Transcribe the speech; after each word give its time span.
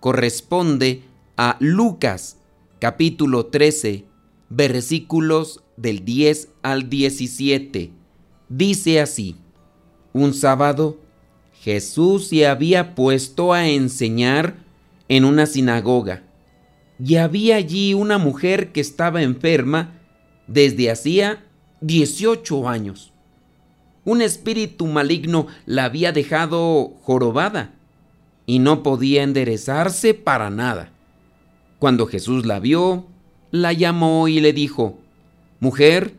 corresponde 0.00 1.02
a 1.36 1.56
Lucas 1.60 2.38
capítulo 2.78 3.46
13 3.46 4.06
versículos 4.48 5.62
del 5.76 6.04
10 6.04 6.48
al 6.62 6.88
17. 6.88 7.90
Dice 8.48 9.00
así, 9.00 9.36
un 10.12 10.34
sábado 10.34 10.98
Jesús 11.60 12.28
se 12.28 12.46
había 12.46 12.94
puesto 12.94 13.52
a 13.52 13.68
enseñar 13.68 14.56
en 15.08 15.24
una 15.24 15.46
sinagoga 15.46 16.24
y 16.98 17.16
había 17.16 17.56
allí 17.56 17.94
una 17.94 18.18
mujer 18.18 18.72
que 18.72 18.80
estaba 18.80 19.22
enferma 19.22 20.00
desde 20.46 20.90
hacía 20.90 21.44
18 21.82 22.68
años. 22.68 23.12
Un 24.04 24.22
espíritu 24.22 24.86
maligno 24.86 25.46
la 25.66 25.84
había 25.84 26.12
dejado 26.12 26.94
jorobada 27.02 27.74
y 28.50 28.58
no 28.58 28.82
podía 28.82 29.22
enderezarse 29.22 30.12
para 30.12 30.50
nada. 30.50 30.90
Cuando 31.78 32.08
Jesús 32.08 32.46
la 32.46 32.58
vio, 32.58 33.06
la 33.52 33.72
llamó 33.72 34.26
y 34.26 34.40
le 34.40 34.52
dijo, 34.52 34.98
Mujer, 35.60 36.16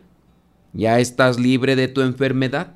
ya 0.71 1.01
estás 1.01 1.41
libre 1.41 1.75
de 1.75 1.89
tu 1.89 1.99
enfermedad. 1.99 2.71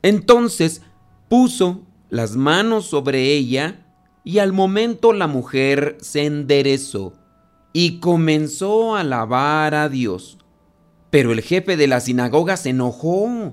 Entonces 0.00 0.80
puso 1.28 1.82
las 2.08 2.36
manos 2.36 2.86
sobre 2.86 3.34
ella 3.34 3.84
y 4.24 4.38
al 4.38 4.54
momento 4.54 5.12
la 5.12 5.26
mujer 5.26 5.98
se 6.00 6.24
enderezó 6.24 7.12
y 7.74 7.98
comenzó 7.98 8.96
a 8.96 9.00
alabar 9.00 9.74
a 9.74 9.90
Dios. 9.90 10.38
Pero 11.10 11.32
el 11.32 11.42
jefe 11.42 11.76
de 11.76 11.88
la 11.88 12.00
sinagoga 12.00 12.56
se 12.56 12.70
enojó 12.70 13.52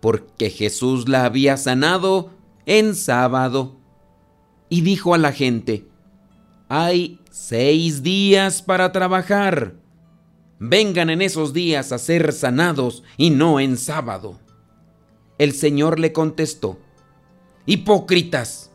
porque 0.00 0.50
Jesús 0.50 1.08
la 1.08 1.24
había 1.24 1.56
sanado 1.56 2.28
en 2.66 2.94
sábado 2.94 3.79
y 4.70 4.80
dijo 4.80 5.12
a 5.12 5.18
la 5.18 5.32
gente, 5.32 5.84
hay 6.68 7.18
seis 7.30 8.02
días 8.02 8.62
para 8.62 8.92
trabajar. 8.92 9.74
Vengan 10.60 11.10
en 11.10 11.20
esos 11.20 11.52
días 11.52 11.90
a 11.90 11.98
ser 11.98 12.32
sanados 12.32 13.02
y 13.16 13.30
no 13.30 13.58
en 13.60 13.76
sábado. 13.76 14.38
El 15.36 15.52
Señor 15.52 15.98
le 15.98 16.12
contestó, 16.12 16.78
Hipócritas, 17.66 18.70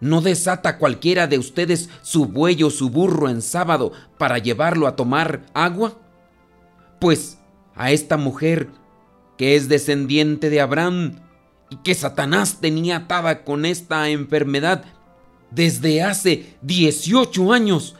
¿no 0.00 0.22
desata 0.22 0.78
cualquiera 0.78 1.26
de 1.26 1.38
ustedes 1.38 1.90
su 2.02 2.26
buey 2.26 2.62
o 2.62 2.70
su 2.70 2.88
burro 2.88 3.28
en 3.28 3.42
sábado 3.42 3.92
para 4.18 4.38
llevarlo 4.38 4.86
a 4.86 4.96
tomar 4.96 5.44
agua? 5.52 5.98
Pues 7.00 7.38
a 7.74 7.90
esta 7.90 8.16
mujer, 8.16 8.70
que 9.36 9.56
es 9.56 9.68
descendiente 9.68 10.48
de 10.48 10.62
Abraham, 10.62 11.20
y 11.68 11.76
que 11.76 11.94
Satanás 11.94 12.60
tenía 12.60 12.96
atada 12.96 13.44
con 13.44 13.66
esta 13.66 14.08
enfermedad 14.08 14.84
desde 15.50 16.02
hace 16.02 16.56
18 16.62 17.52
años. 17.52 17.96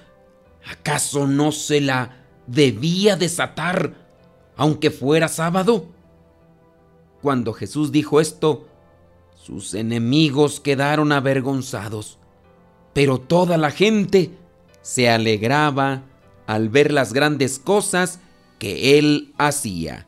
¿Acaso 0.69 1.27
no 1.27 1.53
se 1.53 1.81
la 1.81 2.25
debía 2.47 3.17
desatar 3.17 3.95
aunque 4.57 4.91
fuera 4.91 5.29
sábado? 5.29 5.87
Cuando 7.23 7.53
Jesús 7.53 7.93
dijo 7.93 8.21
esto, 8.21 8.69
sus 9.35 9.75
enemigos 9.75 10.61
quedaron 10.61 11.13
avergonzados, 11.13 12.19
pero 12.93 13.19
toda 13.19 13.57
la 13.57 13.71
gente 13.71 14.33
se 14.83 15.09
alegraba 15.09 16.03
al 16.47 16.69
ver 16.69 16.93
las 16.93 17.13
grandes 17.13 17.59
cosas 17.59 18.21
que 18.59 18.99
él 18.99 19.35
hacía. 19.39 20.07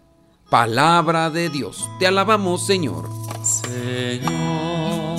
Palabra 0.51 1.31
de 1.31 1.51
Dios, 1.51 1.89
te 1.99 2.07
alabamos 2.07 2.67
Señor. 2.67 3.09
Señor 3.43 5.19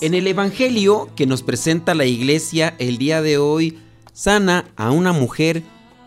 En 0.00 0.14
el 0.14 0.28
Evangelio 0.28 1.08
que 1.16 1.26
nos 1.26 1.42
presenta 1.42 1.92
la 1.92 2.04
iglesia 2.04 2.76
el 2.78 2.98
día 2.98 3.20
de 3.20 3.36
hoy, 3.36 3.80
sana 4.12 4.70
a 4.76 4.92
una 4.92 5.12
mujer 5.12 5.64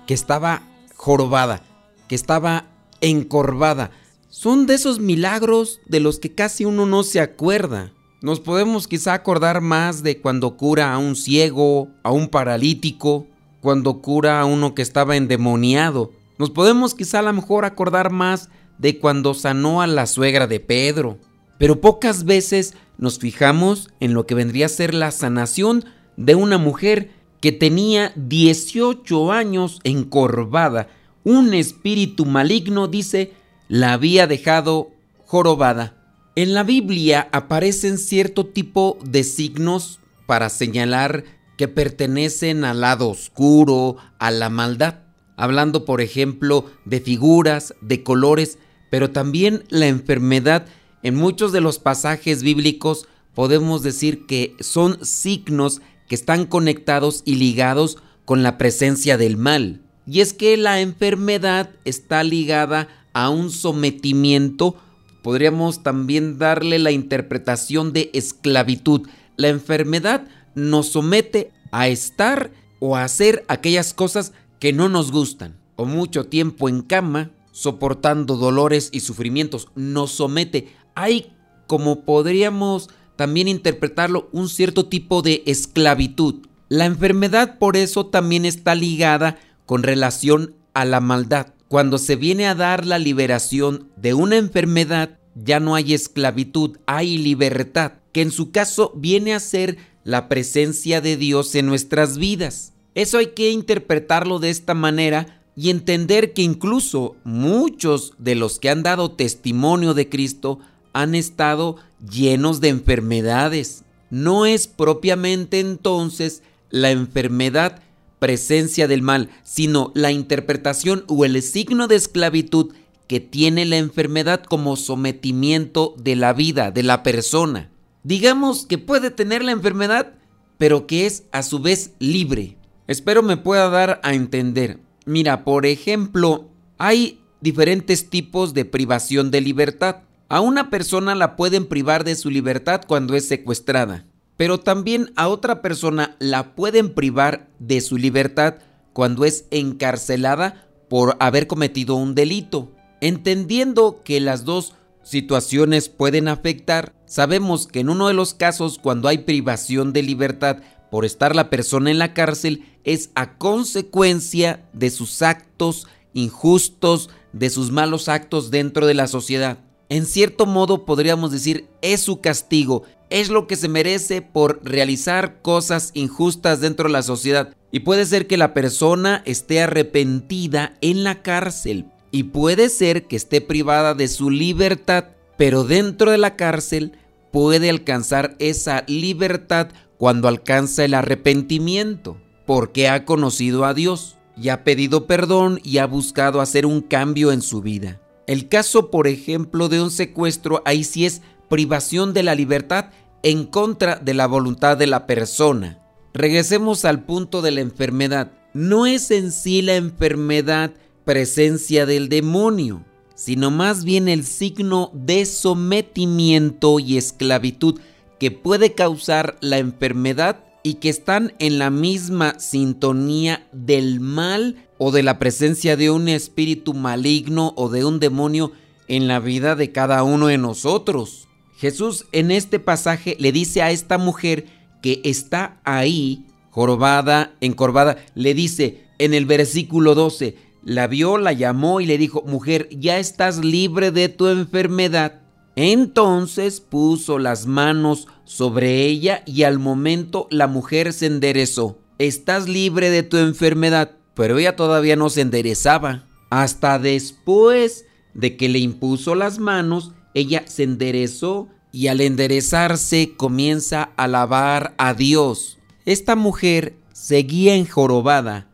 que 0.07 0.13
estaba 0.13 0.61
jorobada, 0.95 1.61
que 2.07 2.15
estaba 2.15 2.67
encorvada. 3.01 3.91
Son 4.29 4.65
de 4.65 4.75
esos 4.75 4.99
milagros 4.99 5.81
de 5.87 5.99
los 5.99 6.19
que 6.19 6.33
casi 6.33 6.63
uno 6.63 6.85
no 6.85 7.03
se 7.03 7.19
acuerda. 7.19 7.91
Nos 8.21 8.39
podemos 8.39 8.87
quizá 8.87 9.13
acordar 9.13 9.59
más 9.59 10.03
de 10.03 10.21
cuando 10.21 10.55
cura 10.55 10.93
a 10.93 10.97
un 10.97 11.17
ciego, 11.17 11.89
a 12.03 12.11
un 12.11 12.29
paralítico, 12.29 13.27
cuando 13.59 14.01
cura 14.01 14.39
a 14.39 14.45
uno 14.45 14.73
que 14.73 14.83
estaba 14.83 15.17
endemoniado. 15.17 16.13
Nos 16.37 16.49
podemos 16.49 16.95
quizá 16.95 17.19
a 17.19 17.23
lo 17.23 17.33
mejor 17.33 17.65
acordar 17.65 18.09
más 18.09 18.47
de 18.77 18.99
cuando 18.99 19.33
sanó 19.33 19.81
a 19.81 19.87
la 19.87 20.07
suegra 20.07 20.47
de 20.47 20.61
Pedro. 20.61 21.17
Pero 21.61 21.79
pocas 21.79 22.25
veces 22.25 22.73
nos 22.97 23.19
fijamos 23.19 23.91
en 23.99 24.15
lo 24.15 24.25
que 24.25 24.33
vendría 24.33 24.65
a 24.65 24.69
ser 24.69 24.95
la 24.95 25.11
sanación 25.11 25.85
de 26.17 26.33
una 26.33 26.57
mujer 26.57 27.11
que 27.39 27.51
tenía 27.51 28.13
18 28.15 29.31
años 29.31 29.79
encorvada. 29.83 30.87
Un 31.23 31.53
espíritu 31.53 32.25
maligno, 32.25 32.87
dice, 32.87 33.33
la 33.67 33.93
había 33.93 34.25
dejado 34.25 34.89
jorobada. 35.27 35.93
En 36.35 36.55
la 36.55 36.63
Biblia 36.63 37.29
aparecen 37.31 37.99
cierto 37.99 38.47
tipo 38.47 38.97
de 39.03 39.23
signos 39.23 39.99
para 40.25 40.49
señalar 40.49 41.25
que 41.59 41.67
pertenecen 41.67 42.65
al 42.65 42.81
lado 42.81 43.07
oscuro, 43.07 43.97
a 44.17 44.31
la 44.31 44.49
maldad, 44.49 45.01
hablando 45.37 45.85
por 45.85 46.01
ejemplo 46.01 46.65
de 46.85 47.01
figuras, 47.01 47.75
de 47.81 48.01
colores, 48.01 48.57
pero 48.89 49.11
también 49.11 49.63
la 49.69 49.85
enfermedad. 49.85 50.65
En 51.03 51.15
muchos 51.15 51.51
de 51.51 51.61
los 51.61 51.79
pasajes 51.79 52.43
bíblicos 52.43 53.07
podemos 53.33 53.83
decir 53.83 54.25
que 54.25 54.55
son 54.59 55.03
signos 55.05 55.81
que 56.07 56.15
están 56.15 56.45
conectados 56.45 57.23
y 57.25 57.35
ligados 57.35 57.97
con 58.25 58.43
la 58.43 58.57
presencia 58.57 59.17
del 59.17 59.37
mal. 59.37 59.81
Y 60.05 60.19
es 60.21 60.33
que 60.33 60.57
la 60.57 60.81
enfermedad 60.81 61.69
está 61.85 62.23
ligada 62.23 62.89
a 63.13 63.29
un 63.29 63.51
sometimiento, 63.51 64.75
podríamos 65.23 65.83
también 65.83 66.37
darle 66.37 66.79
la 66.79 66.91
interpretación 66.91 67.93
de 67.93 68.09
esclavitud. 68.13 69.07
La 69.37 69.49
enfermedad 69.49 70.27
nos 70.55 70.87
somete 70.87 71.51
a 71.71 71.87
estar 71.87 72.51
o 72.79 72.95
a 72.95 73.03
hacer 73.03 73.45
aquellas 73.47 73.93
cosas 73.93 74.33
que 74.59 74.73
no 74.73 74.89
nos 74.89 75.11
gustan. 75.11 75.57
O 75.75 75.85
mucho 75.85 76.25
tiempo 76.25 76.69
en 76.69 76.81
cama, 76.81 77.31
soportando 77.51 78.37
dolores 78.37 78.89
y 78.91 78.99
sufrimientos, 78.99 79.69
nos 79.75 80.11
somete. 80.11 80.67
Hay, 81.01 81.33
como 81.65 82.01
podríamos 82.05 82.91
también 83.15 83.47
interpretarlo, 83.47 84.29
un 84.31 84.47
cierto 84.49 84.85
tipo 84.85 85.23
de 85.23 85.41
esclavitud. 85.47 86.45
La 86.69 86.85
enfermedad 86.85 87.57
por 87.57 87.75
eso 87.75 88.05
también 88.05 88.45
está 88.45 88.75
ligada 88.75 89.39
con 89.65 89.81
relación 89.81 90.53
a 90.75 90.85
la 90.85 90.99
maldad. 90.99 91.55
Cuando 91.69 91.97
se 91.97 92.15
viene 92.15 92.45
a 92.45 92.53
dar 92.53 92.85
la 92.85 92.99
liberación 92.99 93.89
de 93.95 94.13
una 94.13 94.37
enfermedad, 94.37 95.17
ya 95.33 95.59
no 95.59 95.73
hay 95.73 95.95
esclavitud, 95.95 96.77
hay 96.85 97.17
libertad, 97.17 97.93
que 98.11 98.21
en 98.21 98.29
su 98.29 98.51
caso 98.51 98.93
viene 98.95 99.33
a 99.33 99.39
ser 99.39 99.77
la 100.03 100.29
presencia 100.29 101.01
de 101.01 101.17
Dios 101.17 101.55
en 101.55 101.65
nuestras 101.65 102.19
vidas. 102.19 102.73
Eso 102.93 103.17
hay 103.17 103.27
que 103.27 103.49
interpretarlo 103.49 104.37
de 104.37 104.51
esta 104.51 104.75
manera 104.75 105.41
y 105.55 105.71
entender 105.71 106.33
que 106.33 106.43
incluso 106.43 107.15
muchos 107.23 108.13
de 108.19 108.35
los 108.35 108.59
que 108.59 108.69
han 108.69 108.83
dado 108.83 109.13
testimonio 109.13 109.95
de 109.95 110.07
Cristo 110.07 110.59
han 110.93 111.15
estado 111.15 111.77
llenos 112.09 112.61
de 112.61 112.69
enfermedades. 112.69 113.83
No 114.09 114.45
es 114.45 114.67
propiamente 114.67 115.59
entonces 115.59 116.43
la 116.69 116.91
enfermedad 116.91 117.81
presencia 118.19 118.87
del 118.87 119.01
mal, 119.01 119.29
sino 119.43 119.91
la 119.95 120.11
interpretación 120.11 121.05
o 121.07 121.25
el 121.25 121.41
signo 121.41 121.87
de 121.87 121.95
esclavitud 121.95 122.71
que 123.07 123.19
tiene 123.19 123.65
la 123.65 123.77
enfermedad 123.77 124.43
como 124.43 124.75
sometimiento 124.75 125.95
de 125.97 126.15
la 126.15 126.31
vida, 126.31 126.69
de 126.69 126.83
la 126.83 127.01
persona. 127.01 127.71
Digamos 128.03 128.65
que 128.67 128.77
puede 128.77 129.09
tener 129.09 129.43
la 129.43 129.51
enfermedad, 129.51 130.13
pero 130.57 130.87
que 130.87 131.07
es 131.07 131.23
a 131.31 131.43
su 131.43 131.59
vez 131.59 131.91
libre. 131.99 132.57
Espero 132.87 133.23
me 133.23 133.37
pueda 133.37 133.69
dar 133.69 133.99
a 134.03 134.13
entender. 134.13 134.79
Mira, 135.05 135.43
por 135.43 135.65
ejemplo, 135.65 136.47
hay 136.77 137.19
diferentes 137.41 138.09
tipos 138.09 138.53
de 138.53 138.65
privación 138.65 139.31
de 139.31 139.41
libertad. 139.41 140.03
A 140.31 140.39
una 140.39 140.69
persona 140.69 141.13
la 141.13 141.35
pueden 141.35 141.65
privar 141.65 142.05
de 142.05 142.15
su 142.15 142.29
libertad 142.29 142.83
cuando 142.87 143.15
es 143.15 143.27
secuestrada, 143.27 144.05
pero 144.37 144.61
también 144.61 145.11
a 145.17 145.27
otra 145.27 145.61
persona 145.61 146.15
la 146.19 146.55
pueden 146.55 146.93
privar 146.93 147.49
de 147.59 147.81
su 147.81 147.97
libertad 147.97 148.55
cuando 148.93 149.25
es 149.25 149.43
encarcelada 149.51 150.69
por 150.89 151.17
haber 151.19 151.47
cometido 151.47 151.95
un 151.95 152.15
delito. 152.15 152.71
Entendiendo 153.01 154.03
que 154.05 154.21
las 154.21 154.45
dos 154.45 154.73
situaciones 155.03 155.89
pueden 155.89 156.29
afectar, 156.29 156.93
sabemos 157.05 157.67
que 157.67 157.81
en 157.81 157.89
uno 157.89 158.07
de 158.07 158.13
los 158.13 158.33
casos 158.33 158.79
cuando 158.81 159.09
hay 159.09 159.17
privación 159.17 159.91
de 159.91 160.01
libertad 160.01 160.59
por 160.89 161.03
estar 161.03 161.35
la 161.35 161.49
persona 161.49 161.91
en 161.91 161.99
la 161.99 162.13
cárcel 162.13 162.63
es 162.85 163.09
a 163.15 163.37
consecuencia 163.37 164.65
de 164.71 164.91
sus 164.91 165.23
actos 165.23 165.87
injustos, 166.13 167.09
de 167.33 167.49
sus 167.49 167.69
malos 167.69 168.07
actos 168.07 168.49
dentro 168.49 168.87
de 168.87 168.93
la 168.93 169.07
sociedad. 169.07 169.57
En 169.91 170.05
cierto 170.05 170.45
modo 170.45 170.85
podríamos 170.85 171.33
decir 171.33 171.67
es 171.81 171.99
su 171.99 172.21
castigo, 172.21 172.83
es 173.09 173.29
lo 173.29 173.45
que 173.45 173.57
se 173.57 173.67
merece 173.67 174.21
por 174.21 174.61
realizar 174.63 175.41
cosas 175.41 175.91
injustas 175.93 176.61
dentro 176.61 176.87
de 176.87 176.93
la 176.93 177.03
sociedad. 177.03 177.53
Y 177.73 177.81
puede 177.81 178.05
ser 178.05 178.25
que 178.25 178.37
la 178.37 178.53
persona 178.53 179.21
esté 179.25 179.61
arrepentida 179.61 180.77
en 180.79 181.03
la 181.03 181.21
cárcel, 181.21 181.87
y 182.09 182.23
puede 182.23 182.69
ser 182.69 183.07
que 183.07 183.17
esté 183.17 183.41
privada 183.41 183.93
de 183.93 184.07
su 184.07 184.29
libertad, 184.29 185.09
pero 185.37 185.65
dentro 185.65 186.09
de 186.09 186.19
la 186.19 186.37
cárcel 186.37 186.93
puede 187.33 187.69
alcanzar 187.69 188.37
esa 188.39 188.85
libertad 188.87 189.71
cuando 189.97 190.29
alcanza 190.29 190.85
el 190.85 190.93
arrepentimiento, 190.93 192.15
porque 192.45 192.87
ha 192.87 193.03
conocido 193.03 193.65
a 193.65 193.73
Dios 193.73 194.15
y 194.41 194.47
ha 194.47 194.63
pedido 194.63 195.05
perdón 195.05 195.59
y 195.65 195.79
ha 195.79 195.85
buscado 195.85 196.39
hacer 196.39 196.65
un 196.65 196.79
cambio 196.79 197.33
en 197.33 197.41
su 197.41 197.61
vida. 197.61 197.99
El 198.31 198.47
caso, 198.47 198.91
por 198.91 199.07
ejemplo, 199.07 199.67
de 199.67 199.81
un 199.81 199.91
secuestro, 199.91 200.61
ahí 200.63 200.85
sí 200.85 201.05
es 201.05 201.21
privación 201.49 202.13
de 202.13 202.23
la 202.23 202.33
libertad 202.33 202.85
en 203.23 203.45
contra 203.45 203.97
de 203.97 204.13
la 204.13 204.25
voluntad 204.25 204.77
de 204.77 204.87
la 204.87 205.05
persona. 205.05 205.79
Regresemos 206.13 206.85
al 206.85 207.03
punto 207.03 207.41
de 207.41 207.51
la 207.51 207.59
enfermedad. 207.59 208.31
No 208.53 208.85
es 208.85 209.11
en 209.11 209.33
sí 209.33 209.61
la 209.61 209.75
enfermedad 209.75 210.71
presencia 211.03 211.85
del 211.85 212.07
demonio, 212.07 212.85
sino 213.15 213.51
más 213.51 213.83
bien 213.83 214.07
el 214.07 214.23
signo 214.23 214.91
de 214.93 215.25
sometimiento 215.25 216.79
y 216.79 216.95
esclavitud 216.95 217.81
que 218.17 218.31
puede 218.31 218.75
causar 218.75 219.35
la 219.41 219.57
enfermedad 219.57 220.41
y 220.63 220.75
que 220.75 220.89
están 220.89 221.33
en 221.39 221.59
la 221.59 221.69
misma 221.69 222.39
sintonía 222.39 223.47
del 223.51 223.99
mal 223.99 224.67
o 224.77 224.91
de 224.91 225.03
la 225.03 225.19
presencia 225.19 225.75
de 225.75 225.89
un 225.89 226.07
espíritu 226.07 226.73
maligno 226.73 227.53
o 227.55 227.69
de 227.69 227.85
un 227.85 227.99
demonio 227.99 228.51
en 228.87 229.07
la 229.07 229.19
vida 229.19 229.55
de 229.55 229.71
cada 229.71 230.03
uno 230.03 230.27
de 230.27 230.37
nosotros. 230.37 231.27
Jesús 231.57 232.05
en 232.11 232.31
este 232.31 232.59
pasaje 232.59 233.15
le 233.19 233.31
dice 233.31 233.61
a 233.61 233.71
esta 233.71 233.97
mujer 233.97 234.45
que 234.81 235.01
está 235.03 235.59
ahí, 235.63 236.25
jorobada, 236.49 237.35
encorvada, 237.39 237.97
le 238.15 238.33
dice 238.33 238.85
en 238.97 239.13
el 239.13 239.25
versículo 239.25 239.95
12, 239.95 240.35
la 240.63 240.87
vio, 240.87 241.17
la 241.17 241.33
llamó 241.33 241.81
y 241.81 241.85
le 241.85 241.97
dijo, 241.97 242.23
mujer, 242.25 242.69
ya 242.71 242.99
estás 242.99 243.43
libre 243.43 243.91
de 243.91 244.09
tu 244.09 244.27
enfermedad. 244.27 245.20
Entonces 245.55 246.61
puso 246.61 247.19
las 247.19 247.45
manos 247.45 248.07
sobre 248.23 248.85
ella 248.85 249.23
y 249.25 249.43
al 249.43 249.59
momento 249.59 250.27
la 250.29 250.47
mujer 250.47 250.93
se 250.93 251.07
enderezó. 251.07 251.77
Estás 251.99 252.47
libre 252.47 252.89
de 252.89 253.03
tu 253.03 253.17
enfermedad, 253.17 253.91
pero 254.15 254.37
ella 254.37 254.55
todavía 254.55 254.95
no 254.95 255.09
se 255.09 255.21
enderezaba. 255.21 256.05
Hasta 256.29 256.79
después 256.79 257.85
de 258.13 258.37
que 258.37 258.49
le 258.49 258.59
impuso 258.59 259.15
las 259.15 259.39
manos, 259.39 259.91
ella 260.13 260.43
se 260.47 260.63
enderezó 260.63 261.49
y 261.71 261.87
al 261.87 262.01
enderezarse 262.01 263.13
comienza 263.15 263.91
a 263.95 264.03
alabar 264.03 264.73
a 264.77 264.93
Dios. 264.93 265.59
Esta 265.85 266.15
mujer 266.15 266.75
seguía 266.93 267.55
enjorobada, 267.55 268.47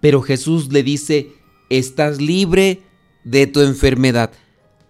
pero 0.00 0.22
Jesús 0.22 0.72
le 0.72 0.82
dice, 0.82 1.32
estás 1.70 2.20
libre 2.20 2.82
de 3.24 3.46
tu 3.46 3.60
enfermedad. 3.60 4.32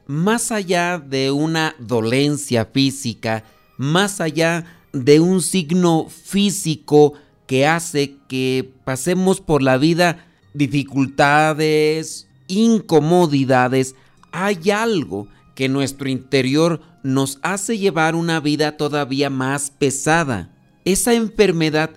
Más 0.06 0.52
allá 0.52 0.98
de 0.98 1.30
una 1.30 1.74
dolencia 1.78 2.64
física, 2.66 3.44
más 3.76 4.20
allá 4.20 4.64
de 4.92 5.20
un 5.20 5.40
signo 5.40 6.08
físico 6.08 7.14
que 7.46 7.66
hace 7.66 8.16
que 8.28 8.72
pasemos 8.84 9.40
por 9.40 9.62
la 9.62 9.78
vida 9.78 10.26
dificultades, 10.54 12.28
incomodidades, 12.48 13.94
hay 14.32 14.70
algo 14.70 15.28
que 15.54 15.68
nuestro 15.68 16.08
interior 16.08 16.80
nos 17.02 17.38
hace 17.42 17.78
llevar 17.78 18.14
una 18.14 18.40
vida 18.40 18.76
todavía 18.76 19.30
más 19.30 19.70
pesada. 19.70 20.50
Esa 20.84 21.14
enfermedad 21.14 21.90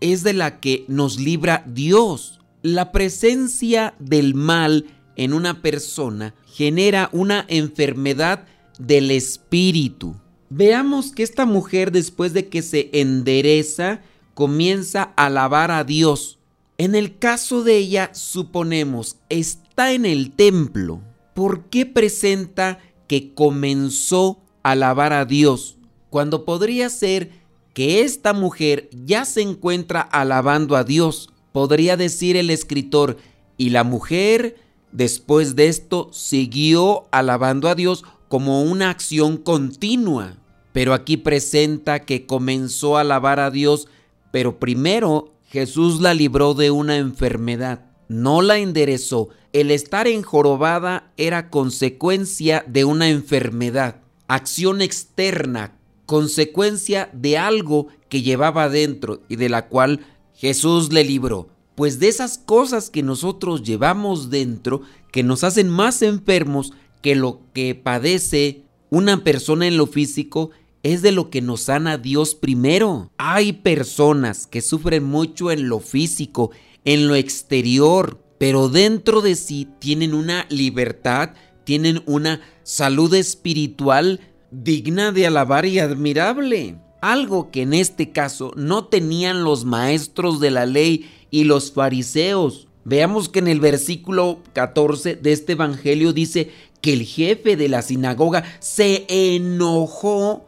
es 0.00 0.22
de 0.22 0.32
la 0.32 0.60
que 0.60 0.84
nos 0.88 1.18
libra 1.18 1.64
Dios. 1.66 2.40
La 2.62 2.92
presencia 2.92 3.94
del 3.98 4.34
mal 4.34 4.86
en 5.16 5.32
una 5.32 5.62
persona 5.62 6.34
genera 6.46 7.08
una 7.12 7.44
enfermedad 7.48 8.46
del 8.78 9.10
espíritu. 9.10 10.16
Veamos 10.50 11.12
que 11.12 11.22
esta 11.22 11.46
mujer 11.46 11.92
después 11.92 12.32
de 12.32 12.48
que 12.48 12.62
se 12.62 12.90
endereza 12.92 14.00
comienza 14.34 15.12
a 15.16 15.26
alabar 15.26 15.70
a 15.70 15.84
Dios. 15.84 16.38
En 16.78 16.94
el 16.94 17.18
caso 17.18 17.62
de 17.62 17.76
ella, 17.76 18.10
suponemos, 18.14 19.16
está 19.28 19.92
en 19.92 20.04
el 20.04 20.32
templo. 20.32 21.00
¿Por 21.34 21.64
qué 21.66 21.86
presenta 21.86 22.80
que 23.08 23.34
comenzó 23.34 24.40
a 24.62 24.72
alabar 24.72 25.12
a 25.12 25.24
Dios? 25.24 25.76
Cuando 26.10 26.44
podría 26.44 26.90
ser 26.90 27.30
que 27.72 28.02
esta 28.02 28.32
mujer 28.32 28.90
ya 29.04 29.24
se 29.24 29.40
encuentra 29.40 30.00
alabando 30.00 30.76
a 30.76 30.84
Dios 30.84 31.30
podría 31.52 31.96
decir 31.96 32.36
el 32.36 32.50
escritor, 32.50 33.18
y 33.56 33.70
la 33.70 33.84
mujer 33.84 34.56
después 34.92 35.56
de 35.56 35.68
esto 35.68 36.10
siguió 36.12 37.08
alabando 37.10 37.68
a 37.68 37.74
Dios 37.74 38.04
como 38.28 38.62
una 38.62 38.90
acción 38.90 39.36
continua. 39.36 40.36
Pero 40.72 40.94
aquí 40.94 41.16
presenta 41.16 42.00
que 42.00 42.24
comenzó 42.24 42.96
a 42.96 43.02
alabar 43.02 43.40
a 43.40 43.50
Dios, 43.50 43.88
pero 44.30 44.58
primero 44.58 45.32
Jesús 45.48 46.00
la 46.00 46.14
libró 46.14 46.54
de 46.54 46.70
una 46.70 46.96
enfermedad, 46.96 47.84
no 48.08 48.40
la 48.40 48.58
enderezó. 48.58 49.28
El 49.52 49.70
estar 49.70 50.08
enjorobada 50.08 51.12
era 51.18 51.50
consecuencia 51.50 52.64
de 52.66 52.86
una 52.86 53.10
enfermedad, 53.10 53.96
acción 54.28 54.80
externa, 54.80 55.76
consecuencia 56.06 57.10
de 57.12 57.36
algo 57.36 57.88
que 58.08 58.22
llevaba 58.22 58.70
dentro 58.70 59.20
y 59.28 59.36
de 59.36 59.50
la 59.50 59.68
cual 59.68 60.00
Jesús 60.34 60.90
le 60.90 61.04
libró. 61.04 61.51
Pues 61.74 61.98
de 61.98 62.08
esas 62.08 62.38
cosas 62.38 62.90
que 62.90 63.02
nosotros 63.02 63.62
llevamos 63.62 64.30
dentro, 64.30 64.82
que 65.10 65.22
nos 65.22 65.44
hacen 65.44 65.68
más 65.68 66.02
enfermos 66.02 66.72
que 67.00 67.14
lo 67.14 67.40
que 67.52 67.74
padece 67.74 68.64
una 68.90 69.24
persona 69.24 69.66
en 69.66 69.76
lo 69.76 69.86
físico, 69.86 70.50
es 70.82 71.02
de 71.02 71.12
lo 71.12 71.30
que 71.30 71.40
nos 71.40 71.62
sana 71.62 71.98
Dios 71.98 72.34
primero. 72.34 73.10
Hay 73.16 73.52
personas 73.52 74.46
que 74.46 74.60
sufren 74.60 75.04
mucho 75.04 75.50
en 75.50 75.68
lo 75.68 75.80
físico, 75.80 76.50
en 76.84 77.08
lo 77.08 77.14
exterior, 77.14 78.22
pero 78.38 78.68
dentro 78.68 79.20
de 79.20 79.36
sí 79.36 79.68
tienen 79.78 80.14
una 80.14 80.46
libertad, 80.50 81.30
tienen 81.64 82.02
una 82.06 82.40
salud 82.64 83.14
espiritual 83.14 84.20
digna 84.50 85.12
de 85.12 85.26
alabar 85.26 85.64
y 85.64 85.78
admirable. 85.78 86.81
Algo 87.02 87.50
que 87.50 87.62
en 87.62 87.74
este 87.74 88.10
caso 88.10 88.52
no 88.56 88.86
tenían 88.86 89.44
los 89.44 89.66
maestros 89.66 90.40
de 90.40 90.50
la 90.50 90.64
ley 90.64 91.10
y 91.30 91.44
los 91.44 91.72
fariseos. 91.72 92.68
Veamos 92.84 93.28
que 93.28 93.40
en 93.40 93.48
el 93.48 93.60
versículo 93.60 94.40
14 94.54 95.16
de 95.16 95.32
este 95.32 95.52
Evangelio 95.52 96.12
dice 96.12 96.50
que 96.80 96.92
el 96.94 97.04
jefe 97.04 97.56
de 97.56 97.68
la 97.68 97.82
sinagoga 97.82 98.44
se 98.60 99.04
enojó 99.08 100.46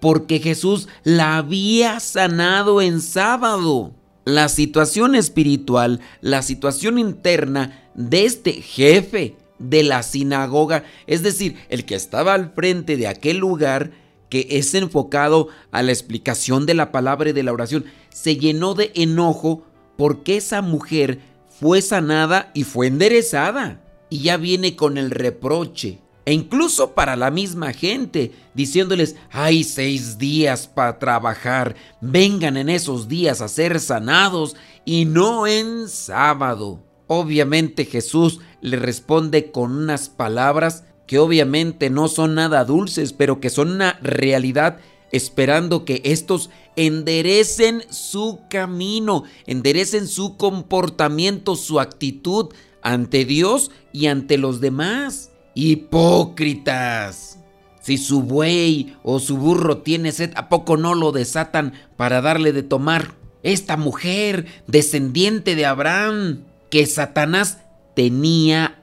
porque 0.00 0.38
Jesús 0.38 0.88
la 1.04 1.36
había 1.36 2.00
sanado 2.00 2.80
en 2.80 3.00
sábado. 3.00 3.92
La 4.24 4.48
situación 4.48 5.14
espiritual, 5.14 6.00
la 6.20 6.42
situación 6.42 6.98
interna 6.98 7.90
de 7.94 8.24
este 8.24 8.52
jefe 8.52 9.36
de 9.58 9.82
la 9.82 10.02
sinagoga, 10.02 10.84
es 11.06 11.22
decir, 11.22 11.56
el 11.68 11.84
que 11.84 11.94
estaba 11.94 12.34
al 12.34 12.52
frente 12.52 12.96
de 12.96 13.06
aquel 13.06 13.38
lugar 13.38 13.90
que 14.28 14.46
es 14.50 14.74
enfocado 14.74 15.48
a 15.70 15.82
la 15.82 15.92
explicación 15.92 16.66
de 16.66 16.74
la 16.74 16.92
palabra 16.92 17.30
y 17.30 17.32
de 17.32 17.42
la 17.42 17.52
oración, 17.52 17.84
se 18.08 18.36
llenó 18.36 18.74
de 18.74 18.92
enojo 18.94 19.64
porque 19.96 20.36
esa 20.36 20.62
mujer 20.62 21.20
fue 21.48 21.82
sanada 21.82 22.50
y 22.54 22.64
fue 22.64 22.88
enderezada. 22.88 23.82
Y 24.10 24.20
ya 24.20 24.36
viene 24.36 24.76
con 24.76 24.98
el 24.98 25.10
reproche. 25.10 26.00
E 26.24 26.32
incluso 26.32 26.92
para 26.92 27.14
la 27.14 27.30
misma 27.30 27.72
gente, 27.72 28.32
diciéndoles, 28.52 29.14
hay 29.30 29.62
seis 29.62 30.18
días 30.18 30.66
para 30.66 30.98
trabajar, 30.98 31.76
vengan 32.00 32.56
en 32.56 32.68
esos 32.68 33.06
días 33.06 33.40
a 33.40 33.48
ser 33.48 33.78
sanados 33.78 34.56
y 34.84 35.04
no 35.04 35.46
en 35.46 35.88
sábado. 35.88 36.82
Obviamente 37.06 37.84
Jesús 37.84 38.40
le 38.60 38.76
responde 38.76 39.52
con 39.52 39.70
unas 39.70 40.08
palabras 40.08 40.82
que 41.06 41.18
obviamente 41.18 41.90
no 41.90 42.08
son 42.08 42.34
nada 42.34 42.64
dulces, 42.64 43.12
pero 43.12 43.40
que 43.40 43.50
son 43.50 43.70
una 43.70 43.98
realidad 44.02 44.78
esperando 45.12 45.84
que 45.84 46.02
estos 46.04 46.50
enderecen 46.74 47.82
su 47.90 48.40
camino, 48.50 49.24
enderecen 49.46 50.08
su 50.08 50.36
comportamiento, 50.36 51.56
su 51.56 51.80
actitud 51.80 52.52
ante 52.82 53.24
Dios 53.24 53.70
y 53.92 54.06
ante 54.06 54.38
los 54.38 54.60
demás. 54.60 55.30
Hipócritas. 55.54 57.38
Si 57.80 57.98
su 57.98 58.22
buey 58.22 58.96
o 59.04 59.20
su 59.20 59.36
burro 59.36 59.78
tiene 59.78 60.12
sed, 60.12 60.32
¿a 60.34 60.48
poco 60.48 60.76
no 60.76 60.94
lo 60.94 61.12
desatan 61.12 61.72
para 61.96 62.20
darle 62.20 62.52
de 62.52 62.64
tomar? 62.64 63.14
Esta 63.42 63.76
mujer, 63.76 64.46
descendiente 64.66 65.54
de 65.54 65.66
Abraham, 65.66 66.42
que 66.68 66.84
Satanás 66.84 67.58
tenía 67.94 68.80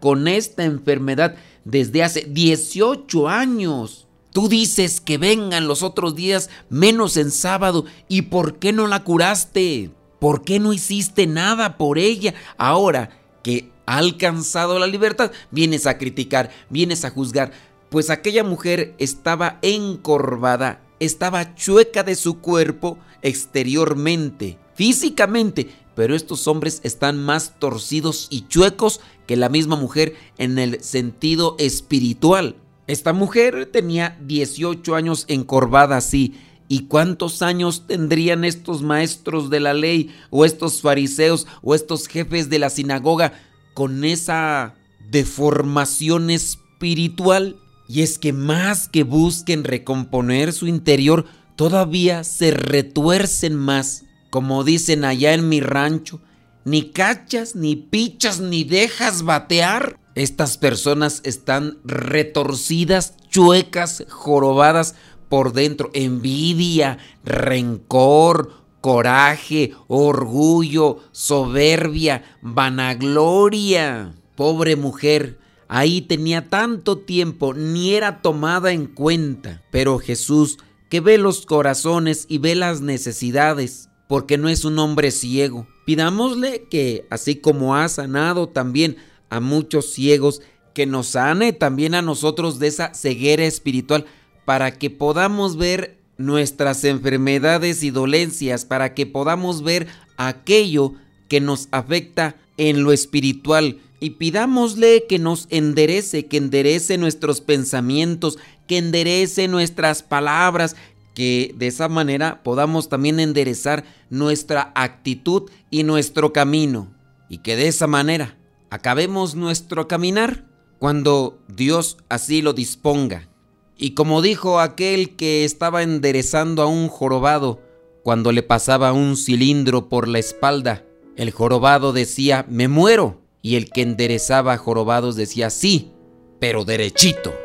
con 0.00 0.26
esta 0.26 0.64
enfermedad 0.64 1.36
desde 1.64 2.02
hace 2.02 2.22
18 2.22 3.28
años. 3.28 4.06
Tú 4.32 4.48
dices 4.48 5.00
que 5.00 5.18
vengan 5.18 5.68
los 5.68 5.82
otros 5.82 6.16
días 6.16 6.50
menos 6.70 7.16
en 7.16 7.30
sábado. 7.30 7.84
¿Y 8.08 8.22
por 8.22 8.58
qué 8.58 8.72
no 8.72 8.86
la 8.86 9.04
curaste? 9.04 9.90
¿Por 10.18 10.42
qué 10.42 10.58
no 10.58 10.72
hiciste 10.72 11.26
nada 11.26 11.76
por 11.76 11.98
ella? 11.98 12.34
Ahora 12.56 13.10
que 13.42 13.70
ha 13.86 13.98
alcanzado 13.98 14.78
la 14.78 14.86
libertad, 14.86 15.30
vienes 15.50 15.86
a 15.86 15.98
criticar, 15.98 16.50
vienes 16.70 17.04
a 17.04 17.10
juzgar. 17.10 17.52
Pues 17.90 18.08
aquella 18.10 18.42
mujer 18.42 18.94
estaba 18.98 19.58
encorvada, 19.60 20.80
estaba 20.98 21.54
chueca 21.54 22.02
de 22.02 22.14
su 22.14 22.40
cuerpo 22.40 22.98
exteriormente, 23.22 24.58
físicamente, 24.74 25.68
pero 25.94 26.14
estos 26.14 26.46
hombres 26.48 26.80
están 26.82 27.22
más 27.22 27.58
torcidos 27.58 28.28
y 28.30 28.46
chuecos 28.48 29.00
que 29.26 29.36
la 29.36 29.48
misma 29.48 29.76
mujer 29.76 30.14
en 30.38 30.58
el 30.58 30.82
sentido 30.82 31.56
espiritual. 31.58 32.56
Esta 32.86 33.12
mujer 33.12 33.66
tenía 33.72 34.18
18 34.22 34.94
años 34.94 35.24
encorvada 35.28 35.96
así. 35.96 36.34
¿Y 36.68 36.86
cuántos 36.86 37.42
años 37.42 37.86
tendrían 37.86 38.44
estos 38.44 38.82
maestros 38.82 39.50
de 39.50 39.60
la 39.60 39.74
ley 39.74 40.14
o 40.30 40.44
estos 40.44 40.80
fariseos 40.80 41.46
o 41.62 41.74
estos 41.74 42.08
jefes 42.08 42.48
de 42.48 42.58
la 42.58 42.70
sinagoga 42.70 43.34
con 43.74 44.04
esa 44.04 44.74
deformación 45.10 46.30
espiritual? 46.30 47.56
Y 47.86 48.02
es 48.02 48.18
que 48.18 48.32
más 48.32 48.88
que 48.88 49.02
busquen 49.02 49.64
recomponer 49.64 50.52
su 50.52 50.66
interior, 50.66 51.26
todavía 51.54 52.24
se 52.24 52.50
retuercen 52.50 53.54
más 53.54 54.04
como 54.34 54.64
dicen 54.64 55.04
allá 55.04 55.32
en 55.32 55.48
mi 55.48 55.60
rancho, 55.60 56.20
ni 56.64 56.90
cachas, 56.90 57.54
ni 57.54 57.76
pichas, 57.76 58.40
ni 58.40 58.64
dejas 58.64 59.22
batear. 59.22 59.96
Estas 60.16 60.58
personas 60.58 61.20
están 61.22 61.78
retorcidas, 61.84 63.14
chuecas, 63.28 64.04
jorobadas 64.08 64.96
por 65.28 65.52
dentro. 65.52 65.92
Envidia, 65.94 66.98
rencor, 67.22 68.50
coraje, 68.80 69.70
orgullo, 69.86 70.98
soberbia, 71.12 72.24
vanagloria. 72.42 74.16
Pobre 74.34 74.74
mujer, 74.74 75.38
ahí 75.68 76.00
tenía 76.00 76.50
tanto 76.50 76.98
tiempo, 76.98 77.54
ni 77.54 77.94
era 77.94 78.20
tomada 78.20 78.72
en 78.72 78.86
cuenta. 78.86 79.62
Pero 79.70 80.00
Jesús, 80.00 80.58
que 80.90 80.98
ve 80.98 81.18
los 81.18 81.46
corazones 81.46 82.26
y 82.28 82.38
ve 82.38 82.56
las 82.56 82.80
necesidades, 82.80 83.90
porque 84.14 84.38
no 84.38 84.48
es 84.48 84.64
un 84.64 84.78
hombre 84.78 85.10
ciego. 85.10 85.66
Pidámosle 85.86 86.68
que, 86.70 87.04
así 87.10 87.34
como 87.34 87.74
ha 87.74 87.88
sanado 87.88 88.48
también 88.48 88.96
a 89.28 89.40
muchos 89.40 89.86
ciegos, 89.92 90.40
que 90.72 90.86
nos 90.86 91.08
sane 91.08 91.52
también 91.52 91.96
a 91.96 92.00
nosotros 92.00 92.60
de 92.60 92.68
esa 92.68 92.94
ceguera 92.94 93.44
espiritual, 93.44 94.06
para 94.44 94.78
que 94.78 94.88
podamos 94.88 95.56
ver 95.56 95.98
nuestras 96.16 96.84
enfermedades 96.84 97.82
y 97.82 97.90
dolencias, 97.90 98.64
para 98.64 98.94
que 98.94 99.04
podamos 99.04 99.64
ver 99.64 99.88
aquello 100.16 100.92
que 101.26 101.40
nos 101.40 101.66
afecta 101.72 102.36
en 102.56 102.84
lo 102.84 102.92
espiritual. 102.92 103.80
Y 103.98 104.10
pidámosle 104.10 105.06
que 105.08 105.18
nos 105.18 105.48
enderece, 105.50 106.26
que 106.26 106.36
enderece 106.36 106.98
nuestros 106.98 107.40
pensamientos, 107.40 108.38
que 108.68 108.78
enderece 108.78 109.48
nuestras 109.48 110.04
palabras, 110.04 110.76
que 111.14 111.54
de 111.56 111.68
esa 111.68 111.88
manera 111.88 112.42
podamos 112.42 112.88
también 112.88 113.20
enderezar 113.20 113.84
nuestra 114.10 114.72
actitud 114.74 115.50
y 115.70 115.84
nuestro 115.84 116.32
camino. 116.32 116.92
Y 117.28 117.38
que 117.38 117.56
de 117.56 117.68
esa 117.68 117.86
manera 117.86 118.36
acabemos 118.70 119.34
nuestro 119.34 119.88
caminar 119.88 120.44
cuando 120.78 121.38
Dios 121.48 121.96
así 122.08 122.42
lo 122.42 122.52
disponga. 122.52 123.28
Y 123.76 123.94
como 123.94 124.22
dijo 124.22 124.60
aquel 124.60 125.16
que 125.16 125.44
estaba 125.44 125.82
enderezando 125.82 126.62
a 126.62 126.66
un 126.66 126.88
jorobado 126.88 127.62
cuando 128.02 128.32
le 128.32 128.42
pasaba 128.42 128.92
un 128.92 129.16
cilindro 129.16 129.88
por 129.88 130.08
la 130.08 130.18
espalda, 130.18 130.84
el 131.16 131.30
jorobado 131.30 131.92
decía, 131.92 132.44
me 132.48 132.68
muero. 132.68 133.22
Y 133.40 133.56
el 133.56 133.70
que 133.70 133.82
enderezaba 133.82 134.56
jorobados 134.56 135.16
decía, 135.16 135.50
sí, 135.50 135.92
pero 136.40 136.64
derechito. 136.64 137.43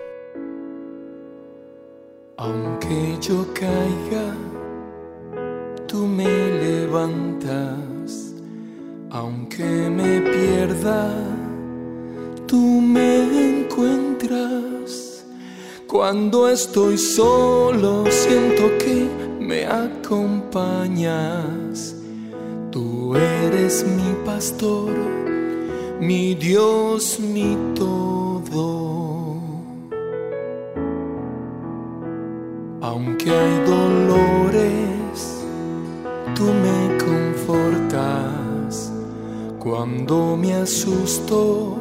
Aunque 2.42 3.18
yo 3.20 3.46
caiga, 3.54 4.34
tú 5.86 6.08
me 6.08 6.24
levantas. 6.24 8.32
Aunque 9.10 9.66
me 9.66 10.22
pierda, 10.22 11.14
tú 12.48 12.80
me 12.80 13.64
encuentras. 13.64 15.26
Cuando 15.86 16.48
estoy 16.48 16.98
solo, 16.98 18.06
siento 18.10 18.70
que 18.78 19.10
me 19.42 19.66
acompañas. 19.66 21.94
Tú 22.72 23.18
eres 23.18 23.86
mi 23.86 24.16
pastor, 24.24 24.96
mi 26.00 26.36
Dios, 26.36 27.20
mi 27.20 27.58
todo. 27.76 28.09
Aunque 33.20 33.36
hay 33.36 33.60
dolores, 33.66 35.44
tú 36.36 36.44
me 36.44 36.98
confortas. 36.98 38.94
Cuando 39.60 40.38
me 40.38 40.54
asusto, 40.54 41.76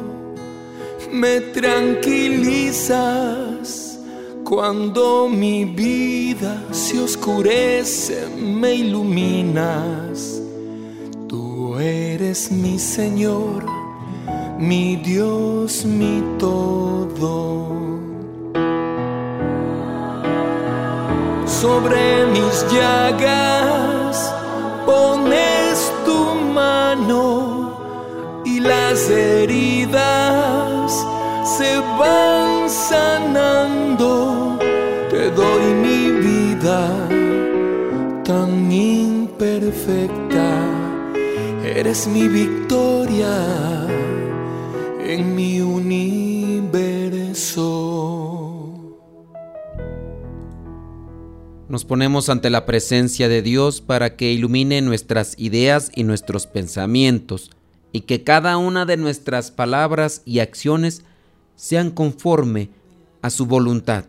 me 1.13 1.39
tranquilizas. 1.39 3.97
Cuando 4.43 5.29
mi 5.29 5.63
vida 5.63 6.61
se 6.71 6.99
oscurece, 6.99 8.27
me 8.37 8.75
iluminas. 8.75 10.41
Tú 11.29 11.79
eres 11.79 12.51
mi 12.51 12.77
Señor, 12.77 13.65
mi 14.57 14.97
Dios, 14.97 15.85
mi 15.85 16.21
todo. 16.37 17.98
sobre 21.61 22.25
mis 22.27 22.65
llagas, 22.71 24.33
pones 24.85 25.91
tu 26.05 26.35
mano 26.53 28.41
y 28.45 28.61
las 28.61 29.09
heridas 29.09 31.05
se 31.57 31.79
van 31.99 32.69
sanando. 32.69 34.57
Te 35.09 35.29
doy 35.31 35.65
mi 35.85 36.11
vida 36.27 36.81
tan 38.23 38.71
imperfecta, 38.71 40.49
eres 41.75 42.07
mi 42.07 42.29
victoria. 42.29 43.35
Nos 51.69 51.85
ponemos 51.85 52.29
ante 52.29 52.49
la 52.49 52.65
presencia 52.65 53.29
de 53.29 53.43
Dios 53.43 53.79
para 53.79 54.15
que 54.15 54.33
ilumine 54.33 54.81
nuestras 54.81 55.35
ideas 55.37 55.91
y 55.93 56.03
nuestros 56.03 56.47
pensamientos 56.47 57.51
y 57.91 58.01
que 58.01 58.23
cada 58.23 58.57
una 58.57 58.87
de 58.87 58.97
nuestras 58.97 59.51
palabras 59.51 60.23
y 60.25 60.39
acciones 60.39 61.03
sean 61.55 61.91
conforme 61.91 62.71
a 63.21 63.29
su 63.29 63.45
voluntad, 63.45 64.05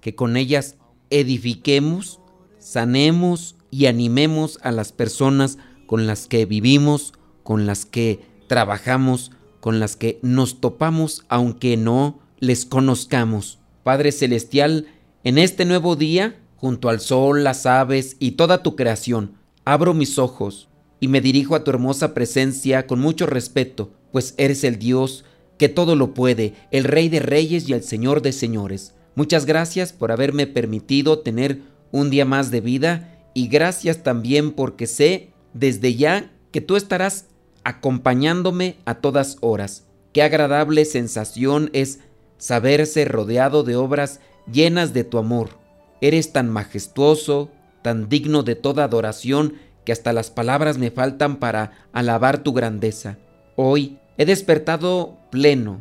que 0.00 0.16
con 0.16 0.36
ellas 0.36 0.74
edifiquemos, 1.10 2.18
sanemos 2.58 3.54
y 3.70 3.86
animemos 3.86 4.58
a 4.62 4.72
las 4.72 4.90
personas 4.90 5.58
con 5.86 6.08
las 6.08 6.26
que 6.26 6.44
vivimos, 6.44 7.12
con 7.44 7.66
las 7.66 7.86
que 7.86 8.26
trabajamos, 8.48 9.30
con 9.60 9.78
las 9.78 9.94
que 9.94 10.18
nos 10.22 10.60
topamos 10.60 11.24
aunque 11.28 11.76
no 11.76 12.18
les 12.40 12.66
conozcamos. 12.66 13.60
Padre 13.84 14.10
Celestial, 14.10 14.88
en 15.22 15.38
este 15.38 15.64
nuevo 15.64 15.94
día, 15.94 16.40
junto 16.56 16.88
al 16.88 17.00
sol, 17.00 17.44
las 17.44 17.66
aves 17.66 18.16
y 18.18 18.32
toda 18.32 18.62
tu 18.62 18.76
creación, 18.76 19.34
abro 19.64 19.94
mis 19.94 20.18
ojos 20.18 20.68
y 21.00 21.08
me 21.08 21.20
dirijo 21.20 21.54
a 21.54 21.64
tu 21.64 21.70
hermosa 21.70 22.14
presencia 22.14 22.86
con 22.86 22.98
mucho 22.98 23.26
respeto, 23.26 23.90
pues 24.12 24.34
eres 24.38 24.64
el 24.64 24.78
Dios 24.78 25.24
que 25.58 25.68
todo 25.68 25.96
lo 25.96 26.14
puede, 26.14 26.54
el 26.70 26.84
Rey 26.84 27.08
de 27.08 27.20
Reyes 27.20 27.68
y 27.68 27.72
el 27.72 27.82
Señor 27.82 28.22
de 28.22 28.32
Señores. 28.32 28.94
Muchas 29.14 29.46
gracias 29.46 29.92
por 29.92 30.12
haberme 30.12 30.46
permitido 30.46 31.20
tener 31.20 31.60
un 31.92 32.10
día 32.10 32.24
más 32.24 32.50
de 32.50 32.60
vida 32.60 33.18
y 33.34 33.48
gracias 33.48 34.02
también 34.02 34.52
porque 34.52 34.86
sé 34.86 35.30
desde 35.54 35.94
ya 35.94 36.30
que 36.50 36.60
tú 36.60 36.76
estarás 36.76 37.26
acompañándome 37.64 38.76
a 38.84 38.96
todas 38.96 39.38
horas. 39.40 39.84
Qué 40.12 40.22
agradable 40.22 40.84
sensación 40.84 41.70
es 41.72 42.00
saberse 42.38 43.04
rodeado 43.04 43.62
de 43.62 43.76
obras 43.76 44.20
llenas 44.50 44.92
de 44.92 45.04
tu 45.04 45.18
amor. 45.18 45.65
Eres 46.00 46.32
tan 46.32 46.50
majestuoso, 46.50 47.50
tan 47.82 48.08
digno 48.08 48.42
de 48.42 48.54
toda 48.54 48.84
adoración, 48.84 49.54
que 49.84 49.92
hasta 49.92 50.12
las 50.12 50.30
palabras 50.30 50.78
me 50.78 50.90
faltan 50.90 51.36
para 51.36 51.72
alabar 51.92 52.42
tu 52.42 52.52
grandeza. 52.52 53.18
Hoy 53.54 53.98
he 54.18 54.24
despertado 54.26 55.16
pleno, 55.30 55.80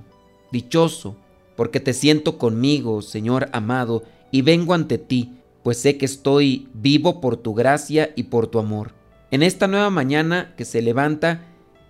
dichoso, 0.51 1.17
porque 1.55 1.79
te 1.79 1.93
siento 1.93 2.37
conmigo, 2.37 3.01
Señor 3.01 3.49
amado, 3.51 4.03
y 4.31 4.41
vengo 4.41 4.73
ante 4.73 4.97
ti, 4.97 5.33
pues 5.63 5.79
sé 5.79 5.97
que 5.97 6.05
estoy 6.05 6.69
vivo 6.73 7.19
por 7.19 7.37
tu 7.37 7.53
gracia 7.53 8.11
y 8.15 8.23
por 8.23 8.47
tu 8.47 8.59
amor. 8.59 8.93
En 9.31 9.41
esta 9.41 9.67
nueva 9.67 9.89
mañana 9.89 10.53
que 10.55 10.65
se 10.65 10.81
levanta, 10.81 11.41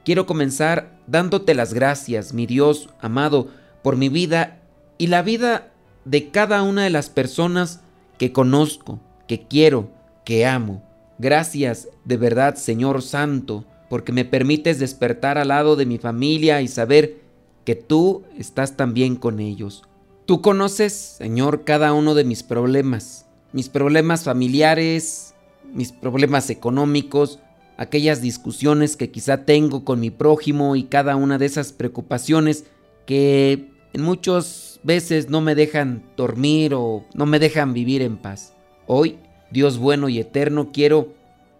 quiero 0.05 0.25
comenzar 0.25 0.97
dándote 1.07 1.53
las 1.53 1.73
gracias, 1.73 2.33
mi 2.33 2.45
Dios 2.45 2.89
amado, 3.01 3.49
por 3.83 3.97
mi 3.97 4.09
vida 4.09 4.61
y 4.97 5.07
la 5.07 5.21
vida 5.21 5.73
de 6.05 6.29
cada 6.29 6.63
una 6.63 6.83
de 6.83 6.89
las 6.89 7.09
personas 7.09 7.81
que 8.17 8.31
conozco, 8.31 8.99
que 9.27 9.47
quiero, 9.47 9.89
que 10.23 10.45
amo. 10.45 10.83
Gracias 11.17 11.87
de 12.03 12.17
verdad, 12.17 12.55
Señor 12.55 13.01
Santo, 13.01 13.65
porque 13.89 14.11
me 14.11 14.25
permites 14.25 14.79
despertar 14.79 15.37
al 15.37 15.49
lado 15.49 15.75
de 15.75 15.85
mi 15.85 15.97
familia 15.97 16.61
y 16.61 16.67
saber 16.67 17.21
que 17.63 17.75
tú 17.75 18.23
estás 18.37 18.77
también 18.77 19.15
con 19.15 19.39
ellos. 19.39 19.83
Tú 20.25 20.41
conoces, 20.41 20.93
Señor, 20.93 21.63
cada 21.63 21.93
uno 21.93 22.15
de 22.15 22.23
mis 22.23 22.43
problemas, 22.43 23.25
mis 23.53 23.69
problemas 23.69 24.23
familiares, 24.23 25.35
mis 25.73 25.91
problemas 25.91 26.49
económicos, 26.49 27.39
aquellas 27.77 28.21
discusiones 28.21 28.95
que 28.95 29.11
quizá 29.11 29.45
tengo 29.45 29.85
con 29.85 29.99
mi 29.99 30.11
prójimo 30.11 30.75
y 30.75 30.85
cada 30.85 31.15
una 31.15 31.37
de 31.37 31.45
esas 31.45 31.73
preocupaciones 31.73 32.65
que 33.05 33.69
en 33.95 34.01
muchas 34.01 34.81
veces 34.83 35.29
no 35.29 35.39
me 35.39 35.55
dejan 35.55 36.03
dormir 36.17 36.73
o 36.73 37.05
no 37.13 37.25
me 37.25 37.39
dejan 37.39 37.73
vivir 37.73 38.01
en 38.01 38.17
paz. 38.17 38.53
Hoy, 38.87 39.17
Dios 39.51 39.77
bueno 39.77 40.09
y 40.09 40.19
eterno, 40.19 40.71
quiero 40.73 41.13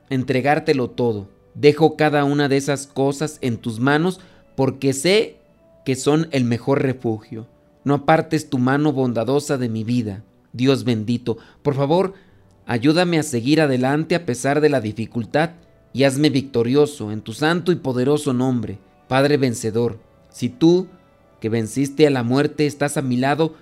entregártelo 0.09 0.89
todo. 0.89 1.29
Dejo 1.53 1.95
cada 1.95 2.25
una 2.25 2.49
de 2.49 2.57
esas 2.57 2.87
cosas 2.87 3.37
en 3.39 3.55
tus 3.55 3.79
manos 3.79 4.19
porque 4.57 4.91
sé 4.91 5.37
que 5.85 5.95
son 5.95 6.27
el 6.31 6.43
mejor 6.43 6.81
refugio. 6.81 7.47
No 7.85 7.93
apartes 7.93 8.49
tu 8.49 8.57
mano 8.57 8.91
bondadosa 8.91 9.57
de 9.57 9.69
mi 9.69 9.85
vida. 9.85 10.21
Dios 10.51 10.83
bendito, 10.83 11.37
por 11.63 11.75
favor, 11.75 12.15
ayúdame 12.65 13.17
a 13.17 13.23
seguir 13.23 13.61
adelante 13.61 14.13
a 14.13 14.25
pesar 14.25 14.59
de 14.59 14.67
la 14.67 14.81
dificultad 14.81 15.51
y 15.93 16.03
hazme 16.03 16.29
victorioso 16.29 17.13
en 17.13 17.21
tu 17.21 17.31
santo 17.31 17.71
y 17.71 17.75
poderoso 17.75 18.33
nombre. 18.33 18.77
Padre 19.07 19.37
vencedor, 19.37 19.99
si 20.29 20.49
tú, 20.49 20.89
que 21.45 21.49
venciste 21.49 22.07
a 22.07 22.09
la 22.09 22.23
muerte, 22.23 22.65
estás 22.65 22.97
a 22.97 23.03
mi 23.03 23.17
lado, 23.17 23.53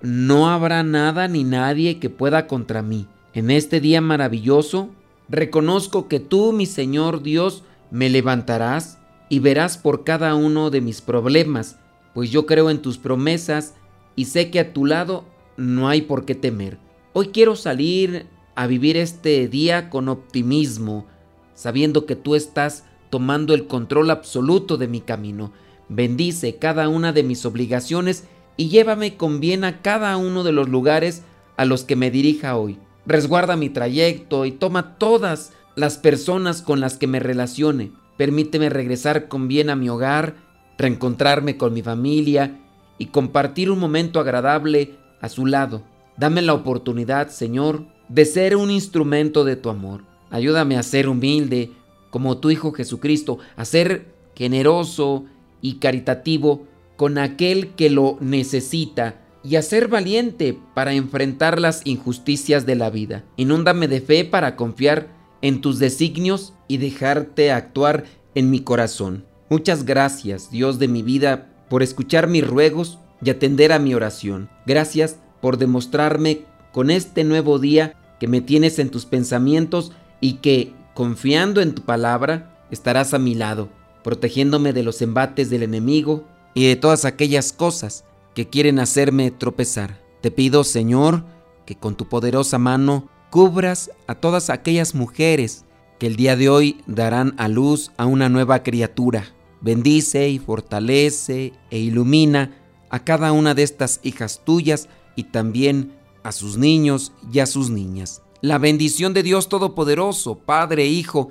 no 0.00 0.48
habrá 0.48 0.84
nada 0.84 1.26
ni 1.26 1.42
nadie 1.42 1.98
que 1.98 2.08
pueda 2.08 2.46
contra 2.46 2.82
mí. 2.82 3.08
En 3.34 3.50
este 3.50 3.80
día 3.80 4.00
maravilloso, 4.00 4.90
reconozco 5.28 6.06
que 6.06 6.20
tú, 6.20 6.52
mi 6.52 6.66
Señor 6.66 7.24
Dios, 7.24 7.64
me 7.90 8.10
levantarás 8.10 9.00
y 9.28 9.40
verás 9.40 9.76
por 9.76 10.04
cada 10.04 10.36
uno 10.36 10.70
de 10.70 10.82
mis 10.82 11.00
problemas, 11.00 11.80
pues 12.14 12.30
yo 12.30 12.46
creo 12.46 12.70
en 12.70 12.80
tus 12.80 12.96
promesas 12.96 13.74
y 14.14 14.26
sé 14.26 14.52
que 14.52 14.60
a 14.60 14.72
tu 14.72 14.86
lado 14.86 15.24
no 15.56 15.88
hay 15.88 16.02
por 16.02 16.24
qué 16.24 16.36
temer. 16.36 16.78
Hoy 17.12 17.30
quiero 17.32 17.56
salir 17.56 18.28
a 18.54 18.68
vivir 18.68 18.96
este 18.96 19.48
día 19.48 19.90
con 19.90 20.08
optimismo, 20.08 21.06
sabiendo 21.54 22.06
que 22.06 22.14
tú 22.14 22.36
estás 22.36 22.84
tomando 23.10 23.52
el 23.52 23.66
control 23.66 24.12
absoluto 24.12 24.76
de 24.76 24.86
mi 24.86 25.00
camino. 25.00 25.50
Bendice 25.94 26.56
cada 26.56 26.88
una 26.88 27.12
de 27.12 27.22
mis 27.22 27.44
obligaciones 27.44 28.24
y 28.56 28.70
llévame 28.70 29.18
con 29.18 29.40
bien 29.40 29.62
a 29.62 29.82
cada 29.82 30.16
uno 30.16 30.42
de 30.42 30.52
los 30.52 30.70
lugares 30.70 31.22
a 31.58 31.66
los 31.66 31.84
que 31.84 31.96
me 31.96 32.10
dirija 32.10 32.56
hoy. 32.56 32.78
Resguarda 33.04 33.56
mi 33.56 33.68
trayecto 33.68 34.46
y 34.46 34.52
toma 34.52 34.96
todas 34.96 35.52
las 35.76 35.98
personas 35.98 36.62
con 36.62 36.80
las 36.80 36.96
que 36.96 37.06
me 37.06 37.20
relacione. 37.20 37.92
Permíteme 38.16 38.70
regresar 38.70 39.28
con 39.28 39.48
bien 39.48 39.68
a 39.68 39.76
mi 39.76 39.90
hogar, 39.90 40.36
reencontrarme 40.78 41.58
con 41.58 41.74
mi 41.74 41.82
familia 41.82 42.58
y 42.96 43.06
compartir 43.06 43.70
un 43.70 43.78
momento 43.78 44.18
agradable 44.18 44.94
a 45.20 45.28
su 45.28 45.44
lado. 45.44 45.82
Dame 46.16 46.40
la 46.40 46.54
oportunidad, 46.54 47.28
Señor, 47.28 47.84
de 48.08 48.24
ser 48.24 48.56
un 48.56 48.70
instrumento 48.70 49.44
de 49.44 49.56
tu 49.56 49.68
amor. 49.68 50.04
Ayúdame 50.30 50.78
a 50.78 50.82
ser 50.82 51.06
humilde 51.06 51.70
como 52.08 52.38
tu 52.38 52.50
Hijo 52.50 52.72
Jesucristo, 52.72 53.38
a 53.56 53.66
ser 53.66 54.06
generoso 54.34 55.26
y 55.62 55.76
caritativo 55.76 56.66
con 56.96 57.16
aquel 57.16 57.74
que 57.74 57.88
lo 57.88 58.18
necesita 58.20 59.22
y 59.42 59.56
a 59.56 59.62
ser 59.62 59.88
valiente 59.88 60.58
para 60.74 60.92
enfrentar 60.92 61.60
las 61.60 61.82
injusticias 61.84 62.66
de 62.66 62.76
la 62.76 62.90
vida. 62.90 63.24
Inúndame 63.36 63.88
de 63.88 64.00
fe 64.00 64.24
para 64.24 64.56
confiar 64.56 65.08
en 65.40 65.60
tus 65.60 65.78
designios 65.78 66.52
y 66.68 66.76
dejarte 66.76 67.50
actuar 67.50 68.04
en 68.34 68.50
mi 68.50 68.60
corazón. 68.60 69.24
Muchas 69.48 69.84
gracias, 69.84 70.50
Dios 70.50 70.78
de 70.78 70.88
mi 70.88 71.02
vida, 71.02 71.48
por 71.68 71.82
escuchar 71.82 72.28
mis 72.28 72.46
ruegos 72.46 72.98
y 73.22 73.30
atender 73.30 73.72
a 73.72 73.78
mi 73.78 73.94
oración. 73.94 74.48
Gracias 74.66 75.18
por 75.40 75.58
demostrarme 75.58 76.44
con 76.72 76.90
este 76.90 77.24
nuevo 77.24 77.58
día 77.58 77.94
que 78.20 78.28
me 78.28 78.40
tienes 78.40 78.78
en 78.78 78.90
tus 78.90 79.04
pensamientos 79.04 79.92
y 80.20 80.34
que, 80.34 80.72
confiando 80.94 81.60
en 81.60 81.74
tu 81.74 81.82
palabra, 81.82 82.64
estarás 82.70 83.12
a 83.12 83.18
mi 83.18 83.34
lado, 83.34 83.68
protegiéndome 84.02 84.72
de 84.72 84.82
los 84.82 85.02
embates 85.02 85.50
del 85.50 85.62
enemigo 85.62 86.24
y 86.54 86.66
de 86.66 86.76
todas 86.76 87.04
aquellas 87.04 87.52
cosas 87.52 88.04
que 88.34 88.48
quieren 88.48 88.78
hacerme 88.78 89.30
tropezar. 89.30 90.00
Te 90.20 90.30
pido, 90.30 90.64
Señor, 90.64 91.24
que 91.66 91.76
con 91.76 91.96
tu 91.96 92.08
poderosa 92.08 92.58
mano 92.58 93.08
cubras 93.30 93.90
a 94.06 94.14
todas 94.14 94.50
aquellas 94.50 94.94
mujeres 94.94 95.64
que 95.98 96.06
el 96.06 96.16
día 96.16 96.36
de 96.36 96.48
hoy 96.48 96.80
darán 96.86 97.34
a 97.38 97.48
luz 97.48 97.92
a 97.96 98.06
una 98.06 98.28
nueva 98.28 98.62
criatura. 98.62 99.34
Bendice 99.60 100.28
y 100.28 100.38
fortalece 100.38 101.52
e 101.70 101.78
ilumina 101.78 102.56
a 102.90 103.04
cada 103.04 103.32
una 103.32 103.54
de 103.54 103.62
estas 103.62 104.00
hijas 104.02 104.42
tuyas 104.44 104.88
y 105.16 105.24
también 105.24 105.92
a 106.22 106.32
sus 106.32 106.56
niños 106.56 107.12
y 107.32 107.38
a 107.38 107.46
sus 107.46 107.70
niñas. 107.70 108.22
La 108.40 108.58
bendición 108.58 109.14
de 109.14 109.22
Dios 109.22 109.48
Todopoderoso, 109.48 110.38
Padre, 110.38 110.86
Hijo 110.86 111.30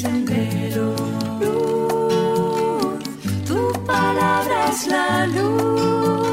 sendero. 0.00 0.94
Luz, 1.40 3.02
tu 3.46 3.60
palabra 3.84 4.56
es 4.70 4.86
la 4.86 5.26
luz 5.26 6.31